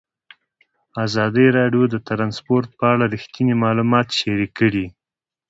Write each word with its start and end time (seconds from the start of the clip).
ازادي 1.05 1.47
راډیو 1.57 1.83
د 1.89 1.95
ترانسپورټ 2.07 2.69
په 2.79 2.85
اړه 2.93 3.05
رښتیني 3.15 3.55
معلومات 3.63 4.07
شریک 4.19 4.51
کړي. 4.59 4.85